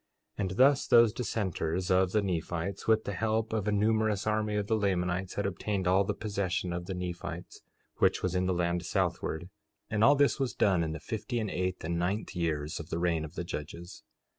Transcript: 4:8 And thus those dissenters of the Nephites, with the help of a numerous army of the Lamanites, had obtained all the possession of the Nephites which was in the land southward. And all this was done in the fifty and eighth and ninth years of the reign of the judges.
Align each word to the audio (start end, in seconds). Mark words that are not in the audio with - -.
4:8 0.39 0.49
And 0.49 0.57
thus 0.57 0.87
those 0.87 1.13
dissenters 1.13 1.91
of 1.91 2.11
the 2.11 2.23
Nephites, 2.23 2.87
with 2.87 3.03
the 3.03 3.13
help 3.13 3.53
of 3.53 3.67
a 3.67 3.71
numerous 3.71 4.25
army 4.25 4.55
of 4.55 4.65
the 4.65 4.75
Lamanites, 4.75 5.35
had 5.35 5.45
obtained 5.45 5.85
all 5.87 6.03
the 6.03 6.15
possession 6.15 6.73
of 6.73 6.87
the 6.87 6.95
Nephites 6.95 7.61
which 7.97 8.23
was 8.23 8.33
in 8.33 8.47
the 8.47 8.51
land 8.55 8.83
southward. 8.83 9.47
And 9.91 10.03
all 10.03 10.15
this 10.15 10.39
was 10.39 10.55
done 10.55 10.83
in 10.83 10.93
the 10.93 10.99
fifty 10.99 11.37
and 11.39 11.51
eighth 11.51 11.83
and 11.83 11.99
ninth 11.99 12.35
years 12.35 12.79
of 12.79 12.89
the 12.89 12.97
reign 12.97 13.23
of 13.23 13.35
the 13.35 13.43
judges. 13.43 14.01